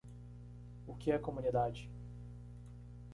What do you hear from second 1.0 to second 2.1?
é Comunidade.